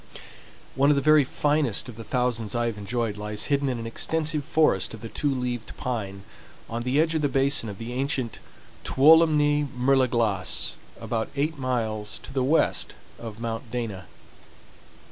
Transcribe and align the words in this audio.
One 0.73 0.89
of 0.89 0.95
the 0.95 1.01
very 1.03 1.23
finest 1.23 1.87
of 1.87 1.95
the 1.95 2.03
thousands 2.03 2.55
I 2.55 2.65
have 2.65 2.77
enjoyed 2.79 3.17
lies 3.17 3.45
hidden 3.53 3.69
in 3.69 3.77
an 3.77 3.85
extensive 3.85 4.43
forest 4.43 4.95
of 4.95 5.01
the 5.01 5.09
Two 5.09 5.29
leaved 5.31 5.77
Pine, 5.77 6.23
on 6.67 6.81
the 6.81 6.99
edge 6.99 7.13
of 7.13 7.21
the 7.21 7.29
basin 7.29 7.69
of 7.69 7.77
the 7.77 7.93
ancient 7.93 8.39
Tuolumne 8.83 9.67
Mer 9.77 9.95
de 9.95 10.07
Glace, 10.07 10.77
about 10.99 11.29
eight 11.35 11.59
miles 11.59 12.17
to 12.23 12.33
the 12.33 12.41
west 12.43 12.95
of 13.19 13.39
Mount 13.39 13.69
Dana. 13.69 14.05